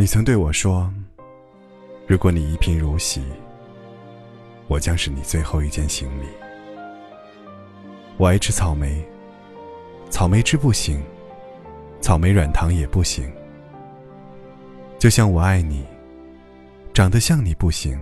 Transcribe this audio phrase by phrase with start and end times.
[0.00, 0.88] 你曾对我说
[2.06, 3.20] ：“如果你一贫如洗，
[4.68, 6.26] 我将是你最后一件行李。”
[8.16, 9.04] 我爱吃草莓，
[10.08, 11.02] 草莓汁不行，
[12.00, 13.28] 草莓软糖也不行。
[15.00, 15.84] 就像我爱你，
[16.94, 18.00] 长得像你不行，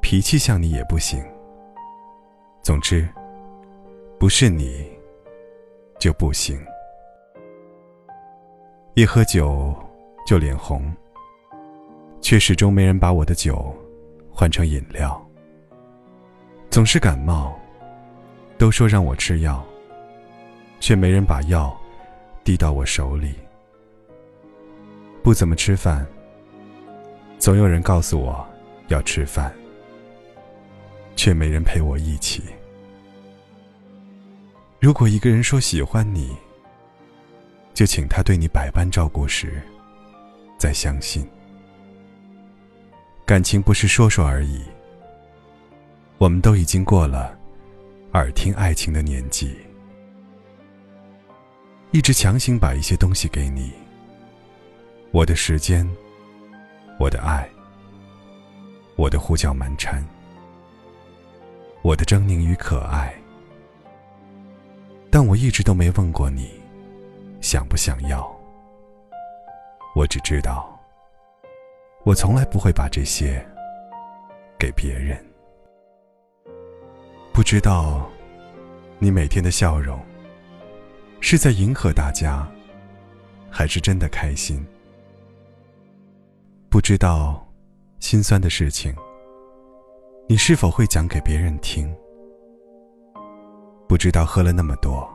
[0.00, 1.20] 脾气像你也不行。
[2.62, 3.08] 总之，
[4.20, 4.88] 不是你
[5.98, 6.56] 就不行。
[8.94, 9.74] 一喝酒
[10.26, 10.92] 就脸红，
[12.20, 13.74] 却始终没人把我的酒
[14.30, 15.20] 换成饮料。
[16.70, 17.52] 总是感冒，
[18.56, 19.62] 都说让我吃药，
[20.80, 21.76] 却没人把药
[22.42, 23.34] 递到我手里。
[25.22, 26.06] 不怎么吃饭，
[27.38, 28.46] 总有人告诉我
[28.88, 29.52] 要吃饭，
[31.14, 32.42] 却没人陪我一起。
[34.80, 36.34] 如果一个人说喜欢你，
[37.74, 39.62] 就请他对你百般照顾时，
[40.62, 41.26] 再相信。
[43.26, 44.62] 感情不是说说而已。
[46.18, 47.36] 我们都已经过了
[48.12, 49.56] 耳听爱情的年纪，
[51.90, 53.72] 一直强行把一些东西给你，
[55.10, 55.84] 我的时间，
[56.96, 57.50] 我的爱，
[58.94, 60.00] 我的胡搅蛮缠，
[61.82, 63.12] 我的狰狞与可爱，
[65.10, 66.52] 但我一直都没问过你。
[67.40, 68.31] 想不想要？
[69.94, 70.78] 我只知道，
[72.04, 73.44] 我从来不会把这些
[74.58, 75.22] 给别人。
[77.32, 78.08] 不知道，
[78.98, 80.00] 你每天的笑容
[81.20, 82.48] 是在迎合大家，
[83.50, 84.66] 还是真的开心？
[86.70, 87.46] 不知道，
[88.00, 88.94] 心酸的事情，
[90.26, 91.94] 你是否会讲给别人听？
[93.86, 95.06] 不知道喝了那么多。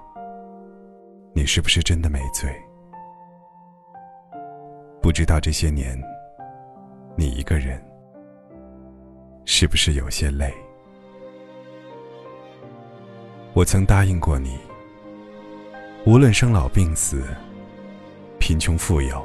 [1.33, 2.51] 你是不是真的没醉？
[5.07, 5.97] 不知道这些年，
[7.15, 7.81] 你一个人
[9.45, 10.53] 是不是有些累？
[13.53, 14.57] 我曾答应过你，
[16.05, 17.23] 无论生老病死、
[18.37, 19.23] 贫穷富有，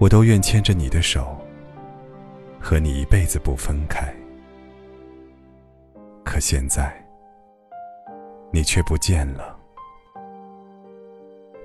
[0.00, 1.38] 我都愿牵着你的手，
[2.58, 4.12] 和你一辈子不分开。
[6.24, 6.92] 可现在，
[8.50, 9.56] 你却不见了。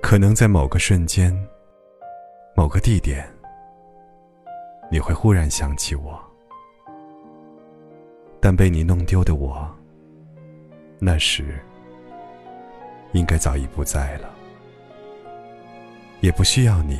[0.00, 1.36] 可能在某个瞬间、
[2.56, 3.28] 某个地点，
[4.88, 6.22] 你会忽然想起我，
[8.40, 9.68] 但被你弄丢的我，
[11.00, 11.58] 那时
[13.12, 14.32] 应该早已不在了，
[16.20, 16.96] 也不需要你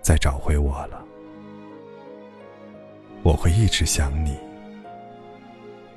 [0.00, 1.04] 再找回我了。
[3.22, 4.38] 我会一直想你，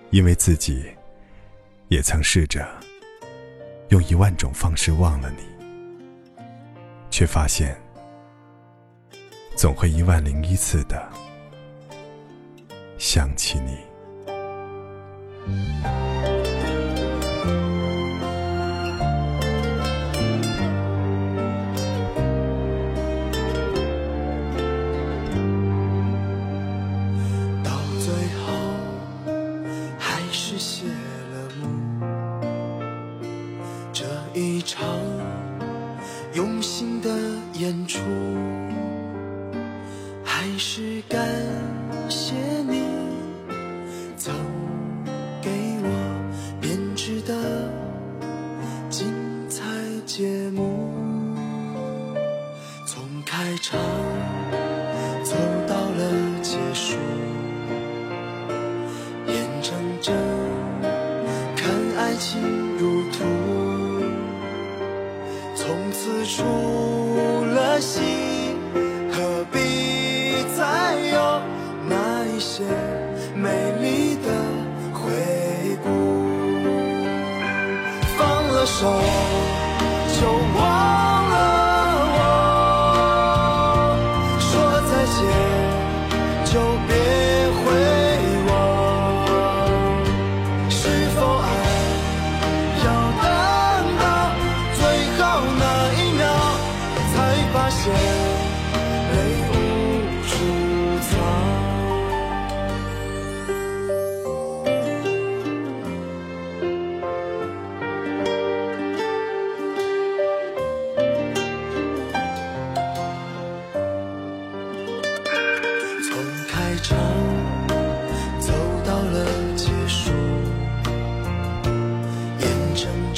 [0.09, 0.85] 因为自己
[1.87, 2.67] 也曾试着。
[3.87, 5.58] 用一万种方式忘了你，
[7.19, 7.75] 却发现
[9.53, 11.05] 总会一万零一次的
[12.97, 13.77] 想起你。
[36.39, 37.09] 用心的
[37.55, 37.99] 演出，
[40.23, 41.19] 还是感
[42.07, 42.33] 谢
[42.65, 42.81] 你
[44.15, 44.33] 曾
[45.41, 45.49] 给
[45.83, 45.89] 我
[46.61, 47.35] 编织的
[48.89, 49.05] 精
[49.49, 49.65] 彩
[50.05, 50.89] 节目，
[52.85, 53.77] 从开场
[65.69, 66.41] 从此除
[67.53, 68.57] 了心，
[69.11, 69.59] 何必
[70.57, 71.41] 再有
[71.87, 72.63] 那一些
[73.35, 74.31] 美丽的
[74.91, 74.97] 回
[75.83, 75.87] 顾？
[78.17, 78.17] 放
[78.47, 78.99] 了手，
[80.19, 80.25] 就
[80.57, 80.59] 忘
[81.29, 81.37] 了
[82.17, 82.19] 我；
[84.39, 84.49] 说
[84.89, 85.17] 再见，
[86.45, 86.53] 就
[86.87, 86.91] 别
[87.59, 87.63] 回
[88.47, 88.49] 望。
[90.67, 90.81] 是
[91.13, 91.45] 否爱
[92.83, 92.87] 要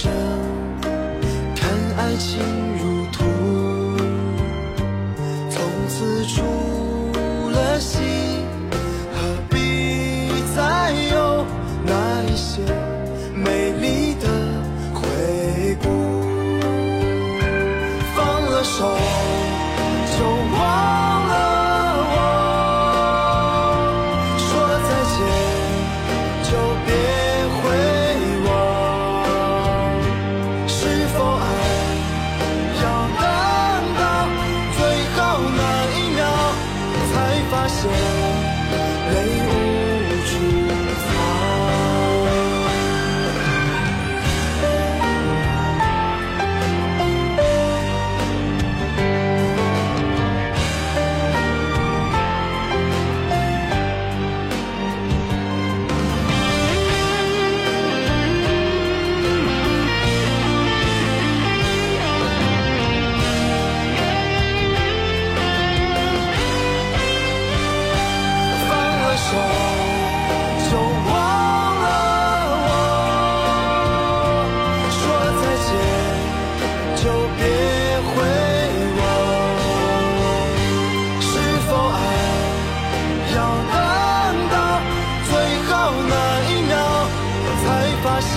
[0.02, 0.10] 着
[1.56, 2.71] 看爱情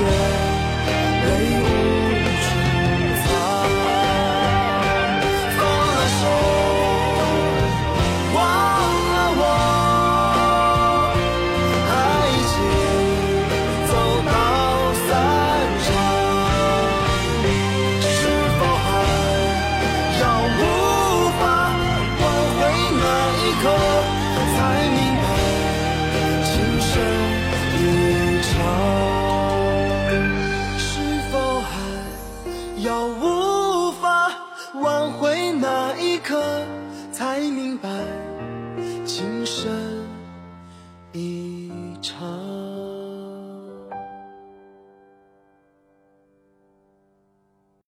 [0.04, 0.53] good.